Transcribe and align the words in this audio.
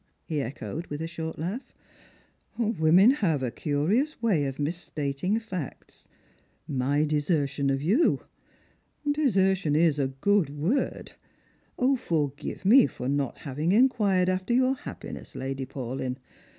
he 0.25 0.41
echoed, 0.41 0.87
with 0.87 0.99
a 0.99 1.05
short 1.07 1.37
laugh; 1.37 1.75
"women 2.57 3.11
have 3.11 3.43
a 3.43 3.51
curious 3.51 4.19
way 4.19 4.45
of 4.45 4.57
misstating 4.57 5.39
facts. 5.39 6.07
My 6.67 7.05
desertion 7.05 7.69
of 7.69 7.83
you! 7.83 8.23
De 9.05 9.27
sertion 9.29 9.75
is 9.77 9.99
a 9.99 10.07
good 10.07 10.49
word. 10.57 11.11
Forgive 11.99 12.65
me 12.65 12.87
for 12.87 13.07
not 13.07 13.37
having 13.37 13.73
inquired 13.73 14.27
after 14.27 14.55
your 14.55 14.73
happiness, 14.73 15.35
Lady 15.35 15.67
Paulyn. 15.67 16.17